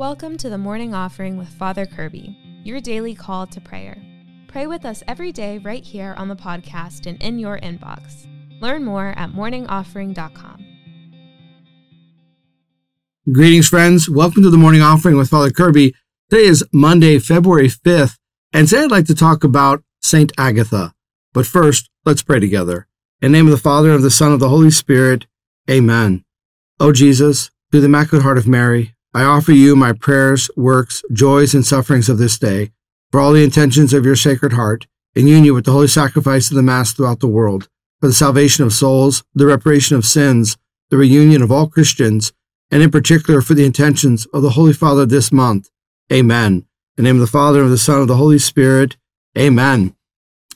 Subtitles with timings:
[0.00, 2.34] Welcome to the morning offering with Father Kirby,
[2.64, 4.02] your daily call to prayer.
[4.48, 8.26] Pray with us every day right here on the podcast and in your inbox.
[8.62, 10.64] Learn more at morningoffering.com.
[13.30, 14.08] Greetings, friends.
[14.08, 15.94] Welcome to the morning offering with Father Kirby.
[16.30, 18.16] Today is Monday, February 5th,
[18.54, 20.94] and today I'd like to talk about Saint Agatha.
[21.34, 22.88] But first, let's pray together.
[23.20, 25.26] In the name of the Father, and of the Son, and of the Holy Spirit,
[25.70, 26.24] Amen.
[26.80, 31.52] O Jesus, through the Immaculate Heart of Mary, I offer you my prayers, works, joys,
[31.52, 32.70] and sufferings of this day,
[33.10, 36.54] for all the intentions of your Sacred Heart, in union with the holy sacrifice of
[36.54, 37.68] the Mass throughout the world,
[38.00, 40.56] for the salvation of souls, the reparation of sins,
[40.90, 42.32] the reunion of all Christians,
[42.70, 45.70] and in particular for the intentions of the Holy Father this month.
[46.12, 46.66] Amen.
[46.96, 48.96] In the name of the Father, and of the Son, and of the Holy Spirit.
[49.36, 49.96] Amen.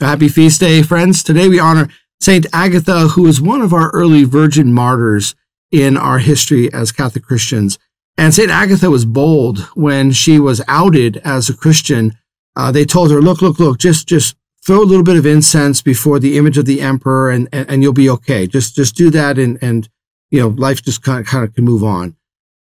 [0.00, 1.24] A happy feast day, friends.
[1.24, 1.88] Today we honor
[2.20, 5.34] Saint Agatha, who is one of our early virgin martyrs
[5.72, 7.80] in our history as Catholic Christians.
[8.16, 8.50] And St.
[8.50, 12.16] Agatha was bold when she was outed as a Christian.
[12.56, 15.82] Uh, they told her, look, look, look, just, just throw a little bit of incense
[15.82, 18.46] before the image of the emperor and, and, and you'll be okay.
[18.46, 19.88] Just, just do that and, and,
[20.30, 22.16] you know, life just kind of, kind of can move on.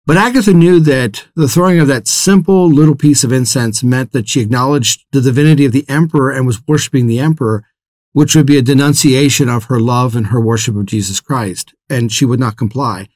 [0.06, 4.28] But Agatha knew that the throwing of that simple little piece of incense meant that
[4.28, 7.64] she acknowledged the divinity of the emperor and was worshiping the emperor,
[8.12, 11.74] which would be a denunciation of her love and her worship of Jesus Christ.
[11.90, 13.08] And she would not comply.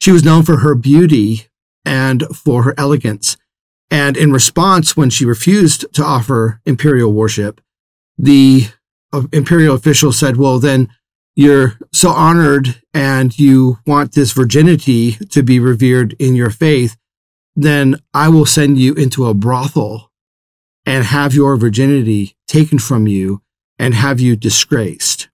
[0.00, 1.48] She was known for her beauty
[1.88, 3.38] and for her elegance.
[3.90, 7.62] And in response, when she refused to offer imperial worship,
[8.18, 8.68] the
[9.10, 10.88] uh, imperial official said, well, then
[11.34, 16.96] you're so honored and you want this virginity to be revered in your faith,
[17.56, 20.10] then I will send you into a brothel
[20.84, 23.40] and have your virginity taken from you
[23.78, 25.30] and have you disgraced.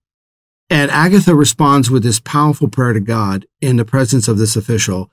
[0.69, 5.11] And Agatha responds with this powerful prayer to God in the presence of this official.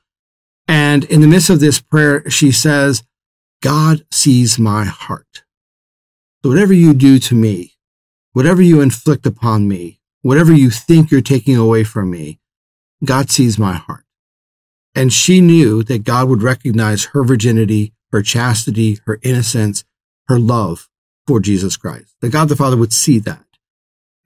[0.68, 3.02] And in the midst of this prayer, she says,
[3.60, 5.44] God sees my heart.
[6.42, 7.74] So whatever you do to me,
[8.32, 12.40] whatever you inflict upon me, whatever you think you're taking away from me,
[13.05, 14.05] God sees my heart.
[14.95, 19.84] And she knew that God would recognize her virginity, her chastity, her innocence,
[20.29, 20.89] her love
[21.27, 22.14] for Jesus Christ.
[22.20, 23.44] That God the Father would see that.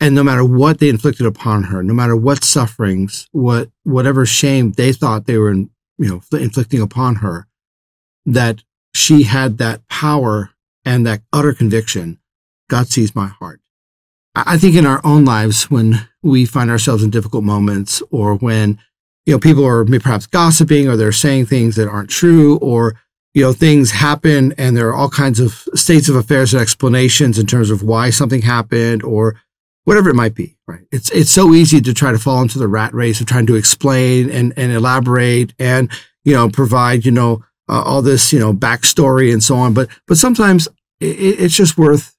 [0.00, 4.72] And no matter what they inflicted upon her, no matter what sufferings, what, whatever shame
[4.72, 7.46] they thought they were in, you know, inflicting upon her,
[8.24, 8.62] that
[8.94, 10.50] she had that power
[10.84, 12.18] and that utter conviction.
[12.68, 13.60] God sees my heart.
[14.34, 18.78] I think in our own lives, when we find ourselves in difficult moments or when,
[19.24, 22.96] you know, people are perhaps gossiping or they're saying things that aren't true or,
[23.32, 27.38] you know, things happen and there are all kinds of states of affairs and explanations
[27.38, 29.40] in terms of why something happened or
[29.86, 30.84] whatever it might be, right?
[30.90, 33.54] It's, it's so easy to try to fall into the rat race of trying to
[33.54, 35.88] explain and, and elaborate and,
[36.24, 39.74] you know, provide, you know, uh, all this, you know, backstory and so on.
[39.74, 40.66] But, but sometimes
[40.98, 42.16] it, it's just worth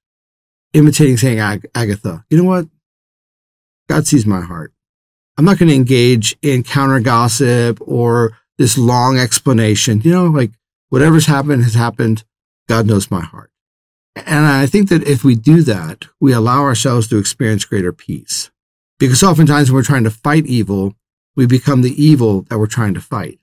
[0.74, 2.24] imitating saying Ag- Agatha.
[2.30, 2.68] You know what?
[3.90, 4.72] God sees my heart.
[5.38, 10.00] I'm not going to engage in counter gossip or this long explanation.
[10.02, 10.52] You know, like
[10.88, 12.24] whatever's happened has happened.
[12.70, 13.52] God knows my heart.
[14.26, 18.50] And I think that if we do that, we allow ourselves to experience greater peace.
[19.00, 20.96] Because oftentimes when we're trying to fight evil,
[21.36, 23.40] we become the evil that we're trying to fight.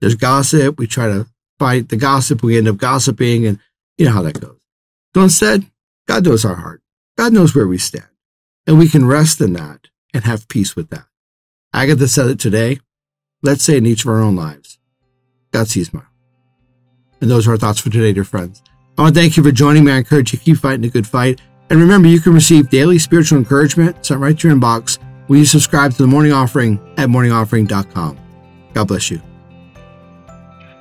[0.00, 0.78] There's gossip.
[0.78, 1.26] We try to
[1.58, 2.42] fight the gossip.
[2.42, 3.58] We end up gossiping and
[3.98, 4.56] you know how that goes.
[5.14, 5.66] So instead,
[6.08, 6.82] God knows our heart.
[7.18, 8.06] God knows where we stand.
[8.66, 11.04] And we can rest in that and have peace with that.
[11.74, 12.80] Agatha said it today.
[13.42, 14.78] Let's say in each of our own lives,
[15.50, 16.02] God sees my.
[17.20, 18.62] And those are our thoughts for today, dear friends.
[19.00, 19.92] I want to thank you for joining me.
[19.92, 21.40] I encourage you to keep fighting a good fight.
[21.70, 25.46] And remember, you can receive daily spiritual encouragement sent right to your inbox when you
[25.46, 28.18] subscribe to the morning offering at morningoffering.com.
[28.74, 29.22] God bless you.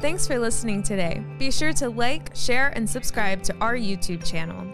[0.01, 1.23] Thanks for listening today.
[1.37, 4.67] Be sure to like, share, and subscribe to our YouTube channel.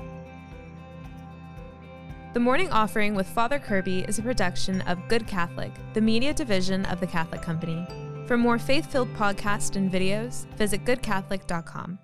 [2.33, 6.83] The Morning Offering with Father Kirby is a production of Good Catholic, the media division
[6.85, 7.85] of the Catholic Company.
[8.25, 11.99] For more faith filled podcasts and videos, visit goodcatholic.com.